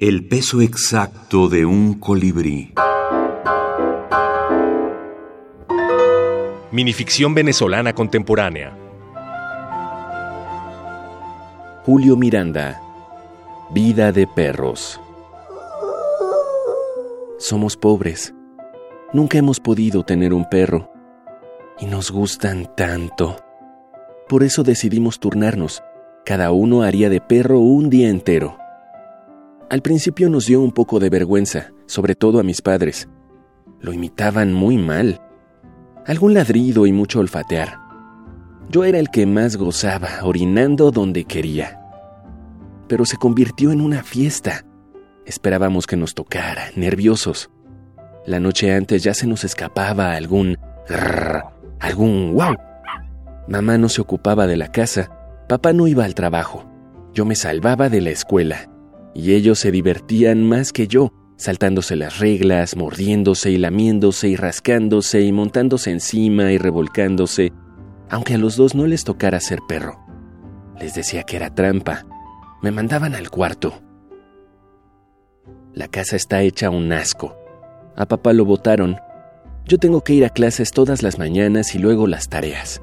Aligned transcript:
El 0.00 0.28
peso 0.28 0.60
exacto 0.60 1.48
de 1.48 1.66
un 1.66 1.94
colibrí. 1.94 2.72
Minificción 6.70 7.34
venezolana 7.34 7.92
contemporánea. 7.92 8.78
Julio 11.84 12.16
Miranda. 12.16 12.80
Vida 13.70 14.12
de 14.12 14.28
perros. 14.28 15.00
Somos 17.38 17.76
pobres. 17.76 18.32
Nunca 19.12 19.38
hemos 19.38 19.58
podido 19.58 20.04
tener 20.04 20.32
un 20.32 20.48
perro. 20.48 20.92
Y 21.80 21.86
nos 21.86 22.12
gustan 22.12 22.70
tanto. 22.76 23.34
Por 24.28 24.44
eso 24.44 24.62
decidimos 24.62 25.18
turnarnos. 25.18 25.82
Cada 26.24 26.52
uno 26.52 26.82
haría 26.82 27.10
de 27.10 27.20
perro 27.20 27.58
un 27.58 27.90
día 27.90 28.08
entero. 28.10 28.58
Al 29.70 29.82
principio 29.82 30.30
nos 30.30 30.46
dio 30.46 30.62
un 30.62 30.72
poco 30.72 30.98
de 30.98 31.10
vergüenza, 31.10 31.72
sobre 31.84 32.14
todo 32.14 32.40
a 32.40 32.42
mis 32.42 32.62
padres. 32.62 33.06
Lo 33.80 33.92
imitaban 33.92 34.54
muy 34.54 34.78
mal. 34.78 35.20
Algún 36.06 36.32
ladrido 36.32 36.86
y 36.86 36.92
mucho 36.92 37.20
olfatear. 37.20 37.78
Yo 38.70 38.84
era 38.84 38.98
el 38.98 39.10
que 39.10 39.26
más 39.26 39.56
gozaba, 39.56 40.08
orinando 40.22 40.90
donde 40.90 41.24
quería. 41.24 41.82
Pero 42.88 43.04
se 43.04 43.18
convirtió 43.18 43.70
en 43.70 43.82
una 43.82 44.02
fiesta. 44.02 44.64
Esperábamos 45.26 45.86
que 45.86 45.98
nos 45.98 46.14
tocara, 46.14 46.70
nerviosos. 46.74 47.50
La 48.24 48.40
noche 48.40 48.72
antes 48.72 49.02
ya 49.02 49.12
se 49.12 49.26
nos 49.26 49.44
escapaba 49.44 50.14
algún 50.14 50.56
grrr, 50.88 51.44
algún 51.78 52.32
wow. 52.32 52.56
Mamá 53.48 53.76
no 53.76 53.90
se 53.90 54.00
ocupaba 54.00 54.46
de 54.46 54.56
la 54.56 54.72
casa, 54.72 55.10
papá 55.46 55.74
no 55.74 55.86
iba 55.86 56.06
al 56.06 56.14
trabajo. 56.14 56.64
Yo 57.12 57.26
me 57.26 57.34
salvaba 57.34 57.90
de 57.90 58.00
la 58.00 58.10
escuela. 58.10 58.70
Y 59.18 59.34
ellos 59.34 59.58
se 59.58 59.72
divertían 59.72 60.44
más 60.48 60.72
que 60.72 60.86
yo, 60.86 61.12
saltándose 61.36 61.96
las 61.96 62.20
reglas, 62.20 62.76
mordiéndose 62.76 63.50
y 63.50 63.58
lamiéndose 63.58 64.28
y 64.28 64.36
rascándose 64.36 65.22
y 65.22 65.32
montándose 65.32 65.90
encima 65.90 66.52
y 66.52 66.58
revolcándose, 66.58 67.52
aunque 68.08 68.34
a 68.34 68.38
los 68.38 68.56
dos 68.56 68.76
no 68.76 68.86
les 68.86 69.02
tocara 69.02 69.40
ser 69.40 69.58
perro. 69.66 69.98
Les 70.80 70.94
decía 70.94 71.24
que 71.24 71.34
era 71.34 71.52
trampa. 71.52 72.06
Me 72.62 72.70
mandaban 72.70 73.16
al 73.16 73.28
cuarto. 73.28 73.82
La 75.74 75.88
casa 75.88 76.14
está 76.14 76.42
hecha 76.42 76.70
un 76.70 76.92
asco. 76.92 77.36
A 77.96 78.06
papá 78.06 78.32
lo 78.32 78.44
botaron. 78.44 78.98
Yo 79.64 79.78
tengo 79.78 80.04
que 80.04 80.14
ir 80.14 80.24
a 80.26 80.30
clases 80.30 80.70
todas 80.70 81.02
las 81.02 81.18
mañanas 81.18 81.74
y 81.74 81.80
luego 81.80 82.06
las 82.06 82.28
tareas. 82.28 82.80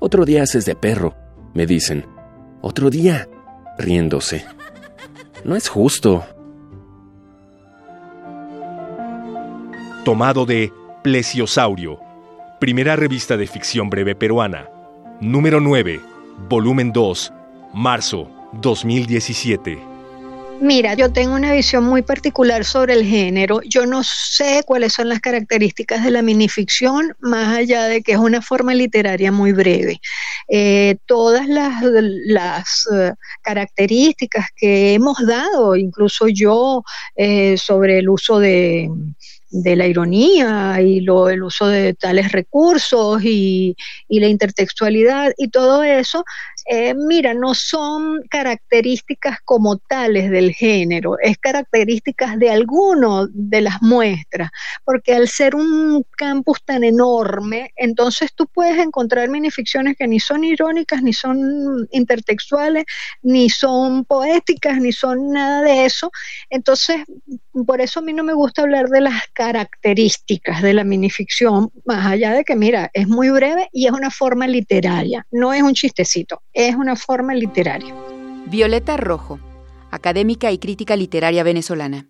Otro 0.00 0.24
día 0.24 0.42
haces 0.42 0.64
de 0.64 0.74
perro, 0.74 1.14
me 1.52 1.66
dicen. 1.66 2.06
Otro 2.62 2.88
día, 2.88 3.28
riéndose. 3.76 4.55
No 5.46 5.54
es 5.54 5.68
justo. 5.68 6.26
Tomado 10.04 10.44
de 10.44 10.72
Plesiosaurio, 11.04 12.00
primera 12.58 12.96
revista 12.96 13.36
de 13.36 13.46
ficción 13.46 13.88
breve 13.88 14.16
peruana. 14.16 14.68
Número 15.20 15.60
9, 15.60 16.00
volumen 16.48 16.92
2, 16.92 17.32
marzo 17.74 18.28
2017. 18.54 19.78
Mira, 20.60 20.94
yo 20.94 21.12
tengo 21.12 21.36
una 21.36 21.52
visión 21.52 21.84
muy 21.84 22.02
particular 22.02 22.64
sobre 22.64 22.94
el 22.94 23.04
género. 23.04 23.60
Yo 23.62 23.86
no 23.86 24.02
sé 24.02 24.62
cuáles 24.66 24.94
son 24.94 25.08
las 25.08 25.20
características 25.20 26.02
de 26.02 26.10
la 26.10 26.22
minificción, 26.22 27.14
más 27.20 27.56
allá 27.56 27.84
de 27.84 28.02
que 28.02 28.12
es 28.12 28.18
una 28.18 28.42
forma 28.42 28.74
literaria 28.74 29.30
muy 29.30 29.52
breve. 29.52 30.00
Eh, 30.48 30.96
todas 31.06 31.48
las, 31.48 31.82
las 31.82 32.86
uh, 32.86 33.14
características 33.42 34.46
que 34.56 34.94
hemos 34.94 35.18
dado, 35.26 35.74
incluso 35.74 36.28
yo, 36.28 36.84
eh, 37.16 37.56
sobre 37.58 37.98
el 37.98 38.08
uso 38.08 38.38
de 38.38 38.88
la 39.50 39.86
ironía 39.86 40.80
y 40.80 41.00
lo, 41.00 41.28
el 41.30 41.42
uso 41.42 41.66
de 41.66 41.94
tales 41.94 42.30
recursos 42.30 43.22
y 43.24 43.74
la 44.08 44.28
intertextualidad 44.28 45.32
y 45.36 45.48
todo 45.48 45.82
eso, 45.82 46.24
eh, 46.68 46.94
mira, 46.94 47.32
no 47.32 47.54
son 47.54 48.22
características 48.28 49.38
como 49.44 49.76
tales 49.76 50.30
del 50.30 50.52
género, 50.52 51.16
es 51.20 51.38
características 51.38 52.38
de 52.38 52.50
alguno 52.50 53.28
de 53.28 53.60
las 53.60 53.80
muestras, 53.82 54.50
porque 54.84 55.14
al 55.14 55.28
ser 55.28 55.54
un 55.54 56.04
campus 56.16 56.64
tan 56.64 56.82
enorme, 56.82 57.72
entonces 57.76 58.32
tú 58.34 58.48
puedes 58.52 58.78
encontrar 58.78 59.28
minificciones 59.28 59.96
que 59.96 60.08
ni 60.08 60.18
son 60.18 60.42
irónicas, 60.42 61.02
ni 61.02 61.12
son 61.12 61.86
intertextuales, 61.92 62.84
ni 63.22 63.48
son 63.48 64.04
poéticas, 64.04 64.78
ni 64.80 64.90
son 64.90 65.30
nada 65.30 65.62
de 65.62 65.84
eso. 65.84 66.10
Entonces, 66.50 66.96
por 67.64 67.80
eso 67.80 68.00
a 68.00 68.02
mí 68.02 68.12
no 68.12 68.24
me 68.24 68.34
gusta 68.34 68.62
hablar 68.62 68.88
de 68.88 69.02
las 69.02 69.22
características 69.34 70.62
de 70.62 70.74
la 70.74 70.82
minificción, 70.82 71.70
más 71.84 72.06
allá 72.06 72.32
de 72.32 72.42
que, 72.42 72.56
mira, 72.56 72.90
es 72.92 73.06
muy 73.06 73.30
breve 73.30 73.68
y 73.72 73.86
es 73.86 73.92
una 73.92 74.10
forma 74.10 74.48
literaria, 74.48 75.24
no 75.30 75.52
es 75.52 75.62
un 75.62 75.74
chistecito 75.74 76.42
es 76.56 76.74
una 76.74 76.96
forma 76.96 77.34
literaria. 77.34 77.94
Violeta 78.46 78.96
Rojo, 78.96 79.38
académica 79.90 80.50
y 80.52 80.58
crítica 80.58 80.96
literaria 80.96 81.42
venezolana. 81.42 82.08